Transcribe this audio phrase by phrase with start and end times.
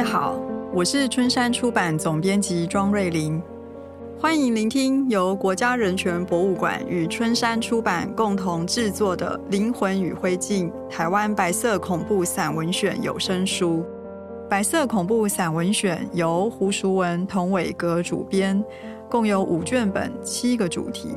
[0.00, 0.40] 位好，
[0.72, 3.38] 我是春山出版总编辑庄瑞玲，
[4.18, 13.84] 欢迎聆听由国家人权博物馆与春山出版共同制作的《灵魂与灰烬：台湾白色恐怖散文选》有声书。
[14.48, 18.64] 白色恐怖散文选由胡淑文、童伟格主编，
[19.10, 21.14] 共有五卷本，七个主题，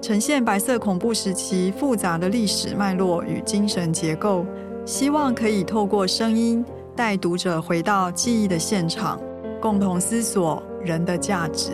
[0.00, 4.46] 呈现白色恐怖时期复杂的历史脉络与精神结构，
[4.86, 6.64] 希望可以透过声音。
[6.96, 9.20] 带读者回到记忆的现场，
[9.60, 11.72] 共同思索人的价值。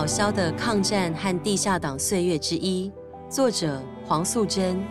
[0.00, 2.90] 老萧的抗战和地下党岁月之一，
[3.28, 4.82] 作者黄素贞。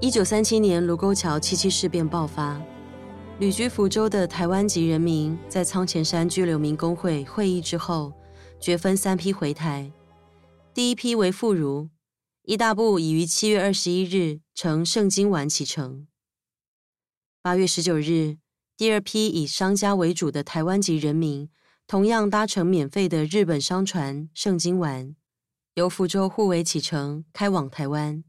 [0.00, 2.62] 一九三七年卢沟桥七七事变爆发，
[3.40, 8.12] 旅居福州的台湾籍人民在仓前山居留民工会会议之后，
[8.60, 9.90] 决分三批回台。
[10.72, 11.88] 第一批为妇孺，
[12.44, 16.06] 一大部已于七月二十一日乘圣金丸启程。
[17.42, 18.36] 八月十九日。
[18.78, 21.50] 第二批以商家为主的台湾籍人民，
[21.88, 25.16] 同样搭乘免费的日本商船“圣经丸”，
[25.74, 28.22] 由福州沪尾启程，开往台湾。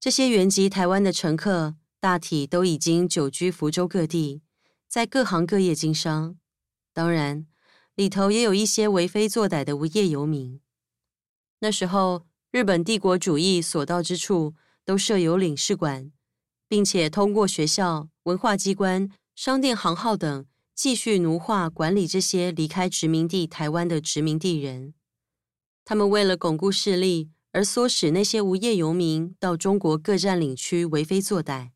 [0.00, 4.42] 这些原籍台湾的乘客，大体都已经久居福州各地，
[4.88, 6.36] 在各行各业经商。
[6.92, 7.46] 当然，
[7.94, 10.60] 里头也有一些为非作歹的无业游民。
[11.60, 16.10] 那时候，日本帝国主义所到之处，都设有领事馆，
[16.66, 19.08] 并且通过学校、文化机关。
[19.38, 24.94] 商店行号等继续奴化管理这些离开殖民地台湾的殖民地人，
[25.84, 31.70] 他们为了巩固势力而唆使那些无业游民到中国各占领区为非作歹。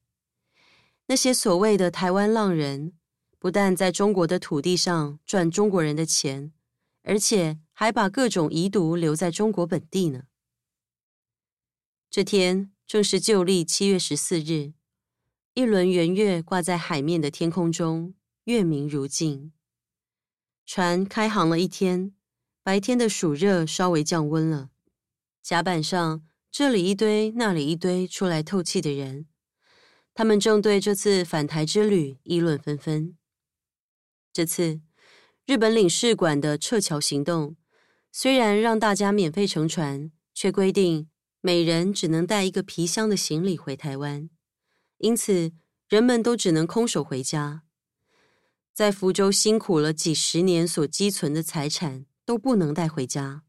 [1.06, 2.94] 那些所谓的台湾浪人，
[3.38, 6.52] 不但在中国的土地上赚中国人的钱，
[7.04, 10.24] 而且还把各种遗毒留在中国本地呢。
[12.10, 14.72] 这天正是旧历七月十四日。
[15.54, 18.14] 一轮圆月挂在海面的天空中，
[18.44, 19.52] 月明如镜。
[20.64, 22.14] 船开航了一天，
[22.62, 24.70] 白天的暑热稍微降温了。
[25.42, 29.26] 甲板上这里一堆，那里一堆出来透气的人，
[30.14, 33.14] 他们正对这次返台之旅议论纷纷。
[34.32, 34.80] 这次
[35.44, 37.56] 日本领事馆的撤侨行动，
[38.10, 41.10] 虽然让大家免费乘船，却规定
[41.42, 44.30] 每人只能带一个皮箱的行李回台湾。
[45.02, 45.50] 因此，
[45.88, 47.64] 人们都只能空手回家，
[48.72, 53.42] 在福州辛苦了几十年所积存的财产都不能带回家，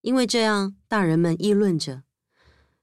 [0.00, 2.04] 因为这样，大人们议论着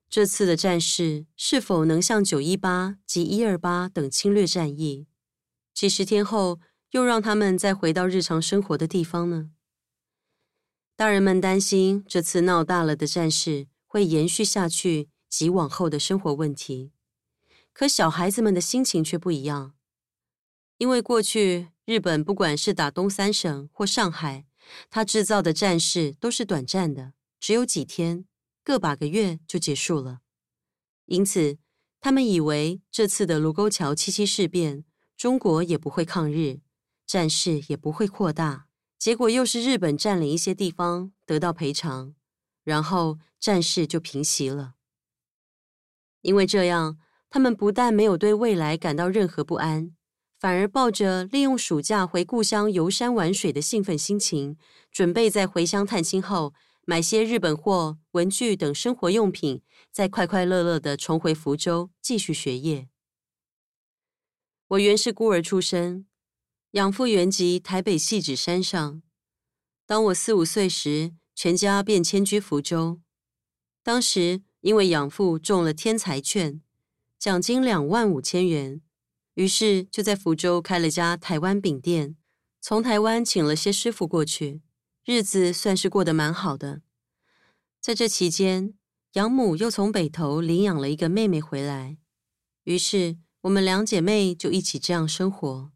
[0.07, 5.07] 这次的战事是否能像九一八及一二八等侵略战役，
[5.73, 6.59] 几十天后
[6.91, 9.49] 又让他们再回到日常生活的地方呢？
[10.95, 16.91] 大人们担心这次闹大了的战事会延续下去及往后的生活问题。
[17.75, 19.75] 可小孩子们的心情却不一样，
[20.77, 24.47] 因为过去日本不管是打东三省或上海，
[24.89, 28.25] 他制造的战事都是短暂的，只有几天，
[28.63, 30.21] 个把个月就结束了。
[31.07, 31.57] 因此，
[31.99, 34.85] 他们以为这次的卢沟桥七七事变，
[35.17, 36.61] 中国也不会抗日，
[37.05, 42.15] 战事也不会扩大，结果又是日本占领一些地方得到赔偿，
[42.63, 44.75] 然后战事就平息了。
[46.21, 46.99] 因为这样。
[47.35, 49.93] 他们不但没有对未来感到任何不安，
[50.39, 54.55] 反而抱着利用暑假回故乡游山玩水的兴奋心情，
[54.89, 56.53] 准备在回乡探亲后
[56.85, 59.61] 买些日本货、文具等生活用品，
[59.91, 62.87] 再快快乐乐地重回福州继续学业。
[64.69, 66.07] 我原是孤儿出身，
[66.71, 69.01] 养父原籍台北汐止山上。
[69.85, 73.01] 当我四五岁时，全家便迁居福州。
[73.83, 76.61] 当时因为养父中了天才券。
[77.25, 78.79] 奖金两万五千元，
[79.33, 82.15] 于是就在福州开了家台湾饼店，
[82.61, 84.61] 从台湾请了些师傅过去，
[85.03, 86.83] 日子算是过得蛮好的。
[87.81, 88.75] 在这期间，
[89.13, 91.97] 养母又从北头领养了一个妹妹回来，
[92.65, 95.71] 于是我们两姐妹就一起这样生活。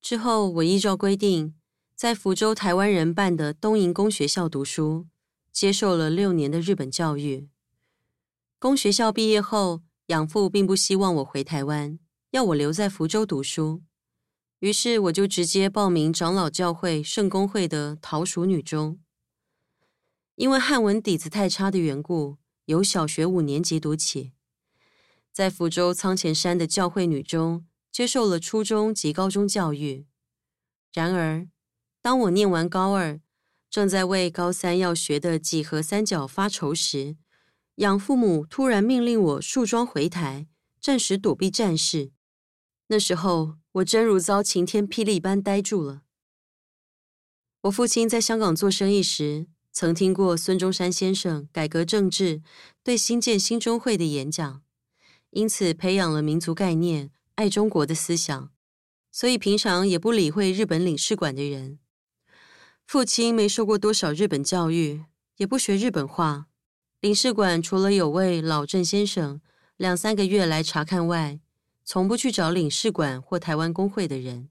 [0.00, 1.54] 之后，我依照规定，
[1.94, 5.06] 在福州台湾人办的东营公学校读书，
[5.52, 7.48] 接受了六年的日本教育。
[8.58, 11.98] 公学校毕业后，养父并不希望我回台湾，
[12.30, 13.82] 要我留在福州读书。
[14.58, 19.00] 于是我就直接报名长老教会圣公会的桃淑女中。
[20.36, 24.32] 因为汉文底子太差的缘故，由小学五年级读起，
[25.32, 30.06] 在福州仓前山的教会女中接受了初中及高中教育。
[30.92, 31.48] 然而，
[32.00, 33.20] 当我念完高二，
[33.70, 37.16] 正在为高三要学的几何三角发愁时，
[37.76, 40.46] 养父母突然命令我树桩回台，
[40.80, 42.12] 暂时躲避战事。
[42.88, 46.02] 那时候，我真如遭晴天霹雳般呆住了。
[47.62, 52.42] 我父亲在香港做生意时，曾听过孙中山先生改革政治、
[52.82, 54.62] 对兴建新中会的演讲，
[55.30, 58.50] 因此培养了民族概念、爱中国的思想。
[59.10, 61.78] 所以平常也不理会日本领事馆的人。
[62.86, 65.04] 父亲没受过多少日本教育，
[65.36, 66.48] 也不学日本话。
[67.02, 69.40] 领事馆除了有位老郑先生
[69.76, 71.40] 两三个月来查看外，
[71.84, 74.50] 从不去找领事馆或台湾工会的人。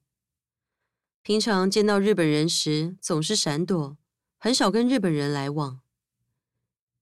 [1.22, 3.96] 平常见到日本人时，总是闪躲，
[4.38, 5.80] 很少跟日本人来往。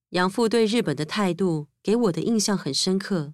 [0.10, 3.34] 养父对日本的态度给我的印象很深刻，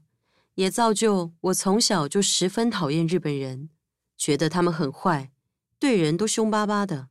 [0.53, 3.69] 也造就我从小就十分讨厌日本人。
[4.15, 5.33] 觉得他们很坏，
[5.77, 7.09] 对人都凶巴巴的。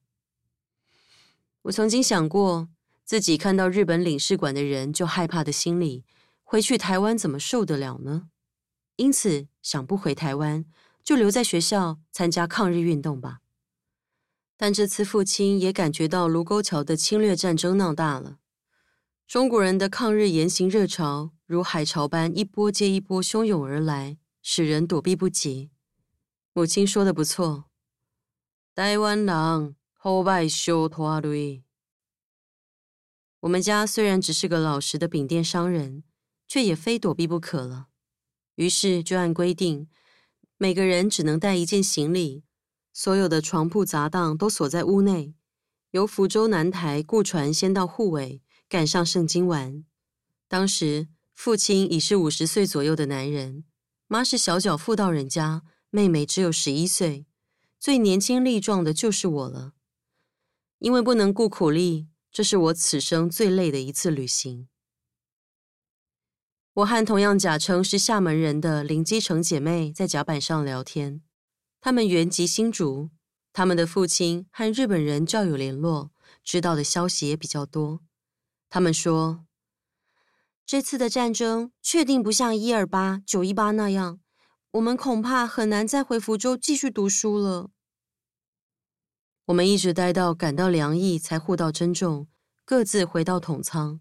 [1.64, 2.70] 我曾经想过，
[3.04, 6.04] 自己看到日本领事馆的人就害怕的心理，
[6.42, 8.28] 回去台湾怎么受得了呢？
[8.96, 10.64] 因此想不回台湾，
[11.02, 13.40] 就留在学校参加抗日运动吧。
[14.56, 18.38] 但这次父亲也感觉到卢沟桥的侵略战争闹大了，
[19.26, 25.70] 中国人的抗日言行热潮如海潮般一波接一波汹涌而来，使人躲避不及。
[26.52, 27.64] 母亲说的不错，
[28.74, 31.63] 台湾人好歹小拖累。
[33.44, 36.02] 我们家虽然只是个老实的饼店商人，
[36.49, 37.88] 却也非躲避不可了。
[38.55, 39.87] 于是就按规定，
[40.56, 42.44] 每个人只能带一件行李，
[42.94, 45.35] 所有的床铺杂当都锁在屋内，
[45.91, 49.85] 由福州南台雇船先到沪尾，赶上圣经湾。
[50.49, 53.64] 当时父亲已是五十岁左右的男人，
[54.06, 55.62] 妈是小脚妇道人家。
[55.91, 57.26] 妹妹只有十一岁，
[57.79, 59.75] 最年轻力壮的就是我了。
[60.79, 64.66] 因为不能顾苦力，这是我此生最累的一次旅行。
[66.72, 71.22] 我和同样假称是厦门人的林基成姐妹在甲板上聊天，
[71.81, 73.10] 她们原籍新竹，
[73.52, 76.10] 她们的父亲和日本人较有联络，
[76.42, 78.00] 知道的消息也比较多。
[78.69, 79.44] 他们说，
[80.66, 84.19] 这次的战争确定不像一二八、九一八那样。
[84.72, 87.70] 我们恐怕很难再回福州继续读书了。
[89.46, 92.29] 我们一直待到感到凉意，才互道珍重，
[92.64, 94.00] 各自回到筒舱，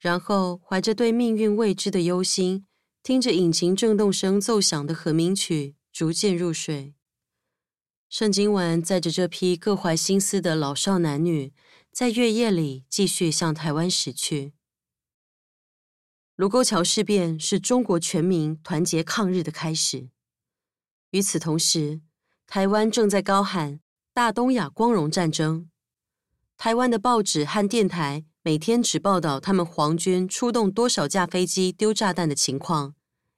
[0.00, 2.66] 然后怀着对命运未知的忧心，
[3.00, 6.94] 听着引擎震动声奏响的和鸣曲，逐渐入睡。
[8.08, 11.54] 圣经湾载着这批各怀心思的老少男女，
[11.92, 14.52] 在月夜里继续向台湾驶去。
[16.34, 20.08] 卢沟桥事变是中国全民团结抗日的开始。
[21.12, 22.00] 与此同时，
[22.48, 23.80] 台湾正在高喊
[24.14, 25.70] “大东亚光荣战争”。
[26.58, 32.94] 台湾的报纸和电台每天只报道他们皇军出动多少架飞机丢炸弹的情况，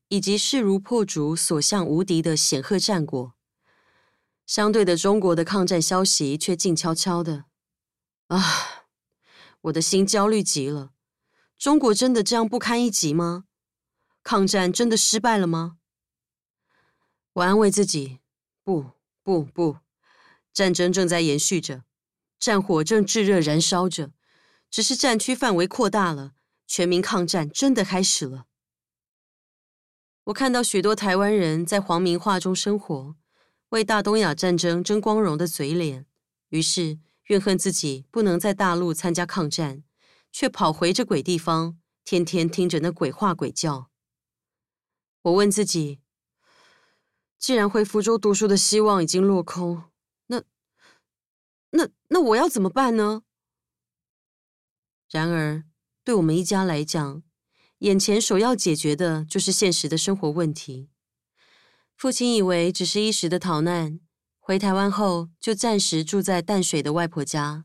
[0.09, 3.35] 以及势如破竹、所向无敌的显赫战果。
[4.47, 7.45] 相对的，中国的抗战消息却静悄悄的。
[8.27, 8.43] 啊，
[9.63, 10.91] 我的心焦虑极了。
[11.57, 13.45] 中国真的这样不堪一击吗？
[14.23, 15.77] 抗战真的失败了吗？
[17.35, 18.19] 我安慰自己，
[18.63, 18.87] 不，
[19.23, 19.79] 不，不，
[20.55, 21.85] 战争正在延续着，
[22.39, 24.13] 战火正炙热燃烧着，
[24.71, 26.33] 只是战区范围扩大了，
[26.67, 28.47] 全民抗战真的开始了。
[30.25, 33.17] 我看到许多台湾人在皇民化中生活，
[33.71, 36.07] 为大东亚战争争光荣的嘴脸，
[36.49, 39.85] 于是怨恨自己不能在大陆参加抗战。
[40.37, 43.89] 却跑回这鬼地方，天天听着那鬼话鬼叫。
[45.23, 46.01] 我问自己：
[47.39, 49.85] 既然回福州读书的希望已经落空，
[52.25, 53.23] 我要怎么办呢？
[55.11, 55.65] 然而，
[56.03, 57.23] 对我们一家来讲，
[57.79, 60.89] 眼前首要解决的就是现实的生活问题。
[61.97, 64.01] 父亲以为只是一时的逃难，
[64.39, 67.65] 回台湾后就暂时住在淡水的外婆家，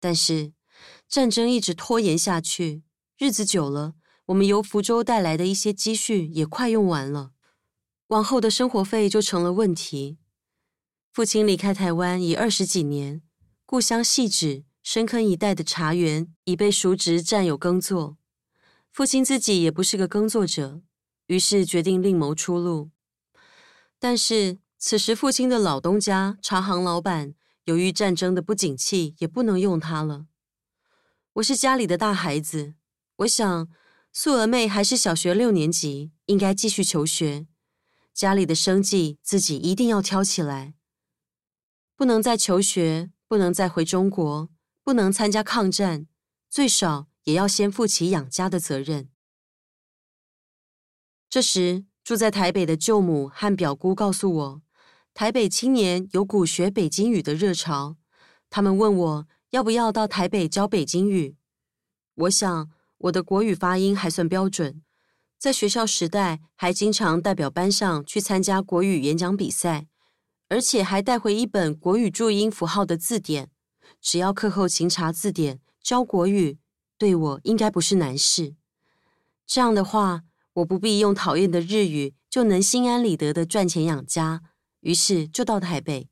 [0.00, 0.52] 但是。
[1.08, 2.82] 战争一直拖延下去，
[3.16, 3.94] 日子久了，
[4.26, 7.30] 我们由福州带来的一些积蓄也快用完了，
[8.08, 10.18] 往后的生活费就成了问题。
[11.12, 13.22] 父亲离开台湾已二十几年，
[13.68, 18.16] 故乡汐止深坑一带的茶园已被叔侄占有耕作，
[18.92, 20.82] 父亲自己也不是个耕作者，
[21.26, 22.90] 于是决定另谋出路。
[23.98, 30.26] 但是此时父亲的老东家茶行老板，由于战争的不景气，也不能用他了。
[31.32, 32.74] 我是家里的大孩子，
[33.16, 33.68] 我想
[34.12, 37.48] 素娥妹还是小学六年级，应该继续求学。
[38.14, 40.74] 家里的生计自己一定要挑起来，
[41.96, 44.48] 不能再求学，不能再回中国，
[44.82, 46.06] 不能参加抗战，
[46.48, 49.08] 最少也要先负起养家的责任。
[51.28, 54.62] 这时，住在台北的舅母和表姑告诉我，
[55.12, 57.96] 台北青年有股学北京语的热潮，
[58.50, 59.28] 他们问我。
[59.50, 61.36] 要不要到台北教北京语？
[62.14, 62.68] 我想
[62.98, 64.82] 我的国语发音还算标准，
[65.38, 69.86] 在学校时代还经常代表班上去参加国语演讲比赛，
[70.48, 73.50] 而且还带回一本国语注音符号的字典。
[74.00, 76.58] 只要课后勤查字典，教国语，
[76.96, 78.54] 对我应该不是难事。
[79.46, 80.22] 这样的话，
[80.54, 84.42] 我不必用讨厌的日语，就能心安理得的赚钱养家。
[84.80, 86.08] 于是就到台北。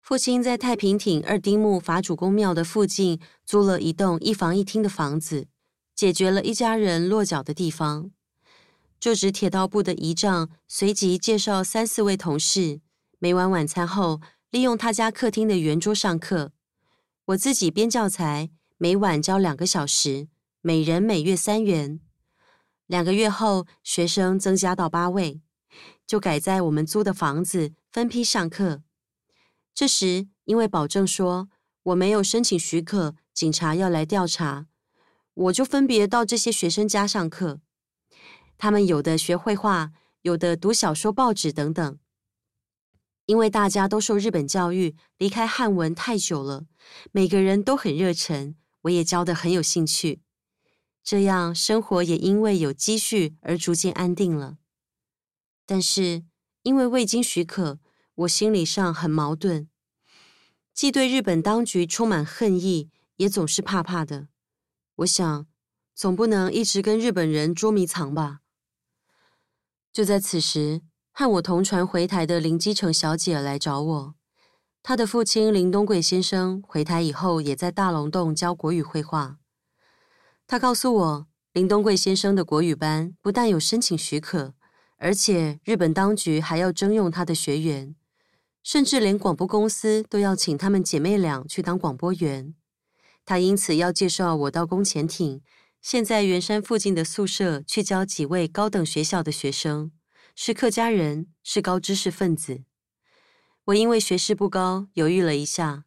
[0.00, 5.46] 父亲在太平町二丁目法主公庙的附近租了一栋一房一厅的房子，
[5.94, 8.10] 解决了一家人落脚的地方。
[9.00, 12.82] 就职铁道部的仪仗随即介绍三四位同事，
[13.18, 16.52] 每晚晚餐后利用他家客厅的圆桌上课。
[17.24, 20.28] 我自己编教材，每晚教两个小时，
[20.60, 22.00] 每人每月三元。
[22.86, 25.40] 两个月后，学生增加到八位，
[26.06, 28.82] 就改在我们租的房子分批上课。
[29.74, 31.48] 这时，因为保证说
[31.84, 34.66] 我没有申请许可，警察要来调查，
[35.32, 37.60] 我就分别到这些学生家上课。
[38.60, 39.90] 他们有的学绘画，
[40.20, 41.98] 有的读小说、报纸等等。
[43.24, 46.66] 因为大家都受日本教育，离开汉文太久了，
[47.10, 50.20] 每个人都很热忱，我也教得很有兴趣。
[51.02, 54.58] 这样生活也因为有积蓄而逐渐安定了。
[55.64, 56.24] 但是
[56.62, 57.80] 因为未经许可，
[58.14, 59.70] 我心理上很矛盾。
[60.74, 64.28] 既对日本当局充满恨意，也总是怕怕的。
[64.96, 65.46] 我想，
[65.94, 68.39] 总不能一直跟日本人捉迷藏吧。
[69.92, 70.82] 就在此时，
[71.12, 74.14] 和我同船回台的林基成小姐来找我。
[74.82, 79.38] 她的父亲林东贵先生回台以后，也在大龙洞教国语绘画。
[80.46, 84.54] 他告诉我，林东贵先生的国语班不但有申请许可，
[84.96, 87.94] 而且日本当局还要征用他的学员。
[88.62, 92.54] 甚至连广播公司都要请他们姐妹俩去当广播员。
[93.24, 95.40] 他因此要介绍我到宫前町，
[95.82, 99.90] 现在圆山附近的宿舍去教几位高等学校的学生，
[100.34, 102.64] 是客家人，是高知识分子。
[103.64, 105.84] 我因为学识不高，犹豫了一下，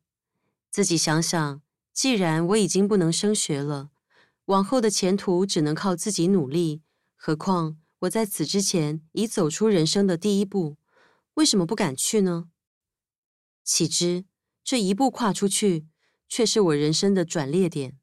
[0.72, 1.62] 自己想想，
[1.94, 3.92] 既然我已经不能升学了，
[4.46, 6.82] 往后的前途只能靠自己努力。
[7.16, 10.78] 何况我在此之前已走出人生的第一步，
[11.36, 12.50] 为什么不敢去呢？
[13.64, 14.26] 岂知
[14.64, 15.86] 这一步跨出去，
[16.28, 18.00] 却是我人生的转捩点。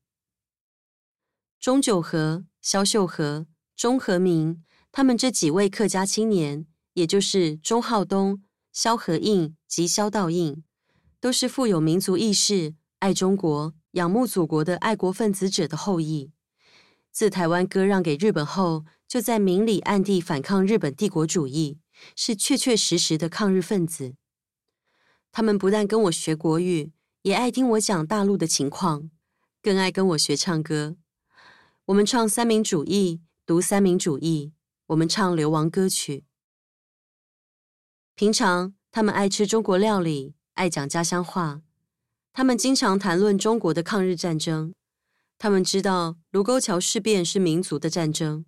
[1.60, 6.64] 钟九和、萧秀和、钟和明，他们这几位客家青年，
[6.94, 10.64] 也就是钟浩东、萧和应及萧道应，
[11.20, 16.32] 都是富有民族意识、爱中国、仰慕祖国的爱国分子者的后裔。
[17.12, 21.78] 自台湾割让给日本后，就在明里暗地反抗日本帝国主义，
[22.16, 24.14] 是确确实实的抗日分子。
[25.30, 29.10] 他们不但跟我学国语，也爱听我讲大陆的情况，
[29.60, 30.96] 更爱跟我学唱歌。
[31.90, 34.52] 我们唱三民主义，读三民主义，
[34.86, 36.24] 我们唱流亡歌曲。
[38.14, 41.62] 平常他们爱吃中国料理，爱讲家乡话。
[42.32, 44.72] 他们经常谈论中国的抗日战争。
[45.36, 48.44] 他们知道卢沟桥事变是民族的战争，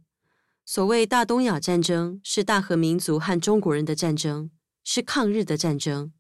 [0.65, 4.53] 所谓大东亚战争是大和民族和中国人的战争，
[4.85, 6.13] 是抗日的战争。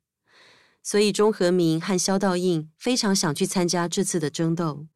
[0.82, 4.88] 所以，钟和民和萧道应非常想去参加这次的争斗，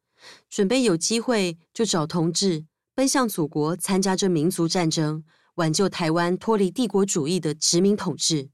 [0.49, 5.23] 准备有机会就找同志奔向祖国，参加这民族战争，
[5.55, 8.49] 挽救台湾脱离帝国主义的殖民统治。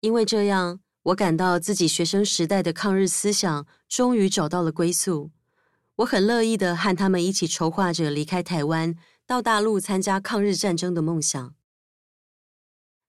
[0.00, 5.30] 因为这样，我感到自己学生时代的抗日思想终于找到了归宿。
[5.96, 8.94] 我很乐意的和他们一起筹划着离开台湾，
[9.26, 11.54] 到大陆参加抗日战争的梦想。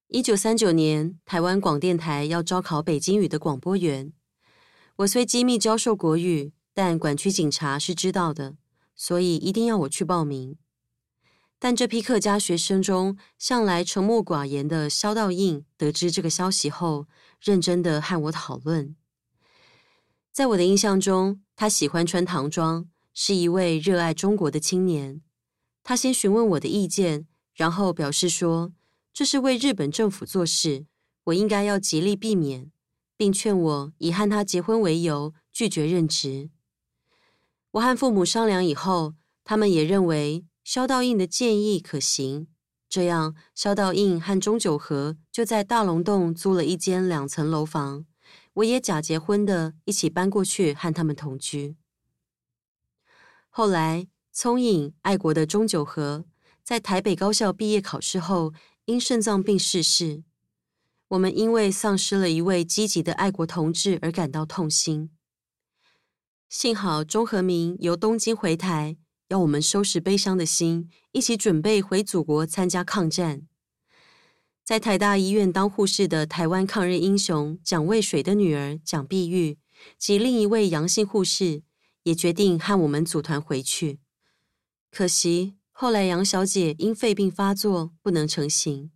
[0.07, 4.13] 一九三九年，台湾广电台要招考北京语的广播员。
[4.97, 8.55] 我虽机密教授国语，但管区警察是知道的，
[8.95, 10.57] 所以一定要我去报名。
[11.59, 17.05] 但这批客家学生中，向来沉默寡言的萧道应得知这个消息后，
[17.39, 18.95] 认真的和我讨论。
[20.31, 25.21] 在我的印象中，他喜欢穿唐装，是一位热爱中国的青年。
[25.83, 28.73] 他先询问我的意见，然后表示说
[29.13, 30.87] 这是为日本政府做事，
[31.25, 32.71] 我应该要极力避免，
[33.17, 36.51] 并劝我以和他结婚为由拒绝任职。
[37.71, 42.47] 我和父母商量以后，他们也认为萧道印的建议可行。
[42.87, 48.05] 这样，萧道印和钟九和就在大龙洞租了一间两层楼房，
[48.53, 51.75] 我也假结婚的一起搬过去和他们同居。
[53.49, 56.25] 后来，聪颖爱国的钟九和
[56.63, 58.53] 在台北高校毕业考试后，
[58.85, 60.23] 因肾脏病逝世。
[61.09, 65.09] 我们因为丧失了一位积极的爱国同志而感到痛心。
[66.49, 68.97] 幸好钟和明由东京回台。
[69.29, 73.45] 要我们收拾悲伤的心，一起准备回祖国参加抗战。
[74.63, 79.57] 在台大医院当护士的台湾抗日英雄蒋渭水的女儿蒋碧玉
[79.97, 81.63] 及另一位杨姓护士，
[82.03, 83.99] 也决定和我们组团回去。
[84.89, 88.91] 可惜后来杨小姐因肺病发作不能成行。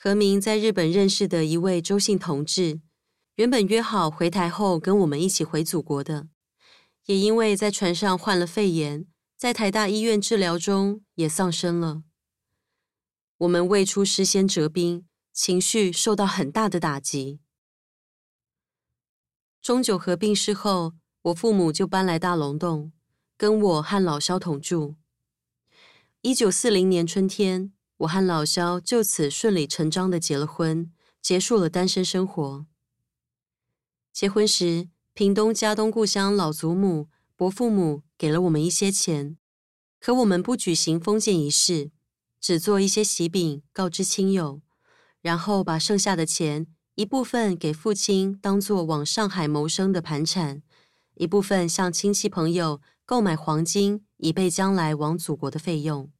[0.00, 2.80] 何明在日本认识的一位周姓同志，
[3.34, 6.28] 原本约好回台后跟我们一起回祖国的。
[7.06, 12.04] 也因为在船上患了肺炎，在台大医院治疗中也丧生了。
[13.38, 17.40] 我们未出师先折兵，情绪受到很大的打击。
[19.60, 22.92] 钟九和病逝后，我父母就搬来大龙洞，
[23.36, 24.94] 跟我和老萧同住。
[26.20, 32.66] 一九四零年春天，我和老肖就此顺理成章的结了婚，结束了单身生活。
[34.12, 39.36] 结婚时，屏东家东故乡老祖母、伯父母给了我们一些钱，
[39.98, 41.90] 可我们不举行封建仪式，
[42.40, 44.60] 只做一些喜饼告知亲友，
[45.20, 50.62] 然后把剩下的钱一部分给父亲当做往上海谋生的盘缠，
[51.14, 56.12] 一部分向亲戚朋友购买黄金，以备将来往祖国的费用。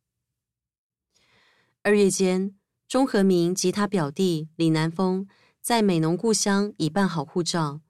[1.88, 2.54] 二月间，
[2.86, 5.26] 钟和明及他表弟李南风
[5.62, 7.80] 在美浓故乡已办好护照。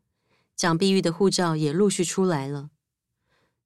[0.55, 2.71] 蒋碧玉的护照也陆续出来了。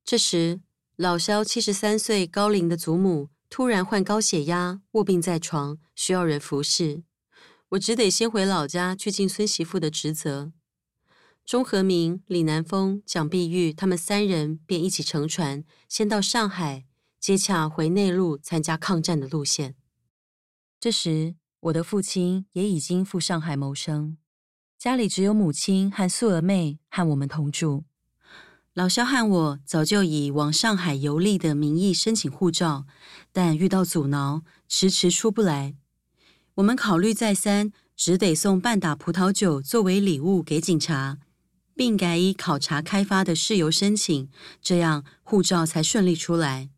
[0.06, 0.62] 这时，
[0.96, 7.02] 老萧七十三岁高龄的祖母突然患高血压，卧病在床，需要人服侍。
[7.72, 10.50] 我只得先回老家去尽孙媳妇的职责。
[11.44, 16.86] 钟和明、李南风、蒋碧玉他们三人便一起乘船，先到上海，
[17.20, 19.74] 接洽回内陆参加抗战的路线。
[20.82, 24.16] 这时，我的父亲也已经赴上海谋生。
[24.76, 27.84] 家里只有母亲和素娥妹和我们同住。
[28.74, 32.84] 老萧和我早就以往上海游历的名义申请护照，
[33.30, 35.76] 但遇到阻挠，迟迟出不来。
[36.54, 41.18] 我们考虑再三，只得送半打葡萄酒作为礼物给警察，
[41.76, 44.28] 并改以考察开发的事由申请，
[44.60, 46.70] 这样护照才顺利出来。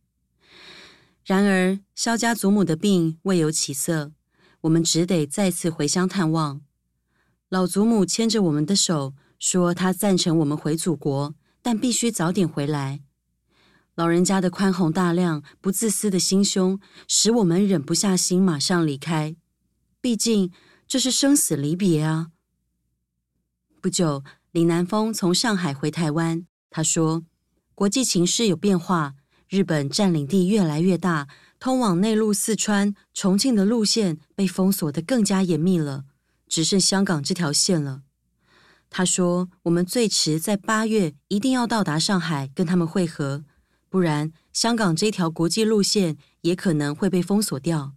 [1.25, 4.13] 然而，萧家祖母的病未有起色，
[4.61, 6.61] 我们只得再次回乡探望。
[7.49, 13.01] 老祖母牵着我们的手，说：“她赞成我们回祖国，但必须早点回来。”
[13.97, 19.35] 老人家的宽宏大量、不自私的心胸，使我们忍不下心马上离开。
[20.03, 20.53] 毕竟
[20.87, 22.33] 这是生死离别啊！
[23.81, 27.25] 不久，李南风从上海回台湾，他说
[27.75, 29.15] ：“国际情势有变化，
[29.49, 31.29] 日本占领地越来越大，
[31.59, 36.05] 通往内陆四川、重庆的路线被封锁得更加严密了。”
[36.47, 38.03] 只剩香港这条线了。
[38.91, 43.45] 他说：“我们最迟在八月一定要到达上海，跟他们会合，
[43.89, 47.95] 不然香港这条国际路线也可能会被封锁掉。”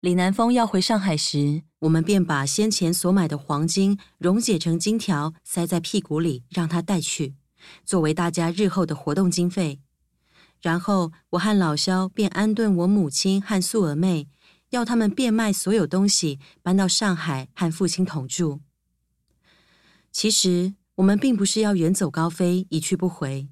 [0.00, 7.34] 李南风要回上海时，我们便把先前所买的黄金溶解成金条，塞在屁股里，让他带去，
[7.84, 9.80] 作为大家日后的活动经费。
[10.60, 14.28] 然后我和老萧便安顿我母亲和素娥妹。
[14.70, 18.60] 要他们变卖所有东西，搬到上海和父亲同住。
[20.12, 23.48] 其实我们并不是要远走高飞，一去不回，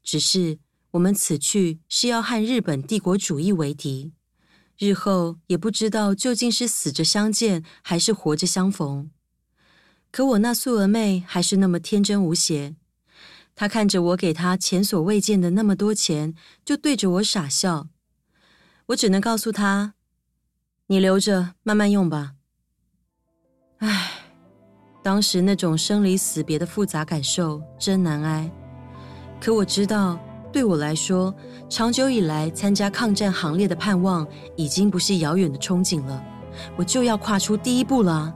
[0.00, 0.60] 只是
[0.92, 4.12] 我们此去是要和日本帝国主义为敌，
[4.78, 9.10] 日后也不知道究竟是死着相见，还是活着相逢。
[10.12, 12.76] 可我那素娥妹还是那么天真无邪，
[13.60, 17.88] 他看着我给他前所未见的那么多钱，就对着我傻笑。
[18.86, 19.92] 我只能告诉他。
[20.86, 22.32] 你留着慢慢用吧。
[23.80, 24.12] 唉，
[25.02, 28.50] 当时那种生离死别的复杂感受真难挨。
[29.38, 30.18] 可我知道，
[30.50, 31.34] 对我来说，
[31.68, 36.24] 长久以来参加抗战行列的盼望已经不是遥远的憧憬了。
[36.78, 38.34] 我就要跨出第一步了。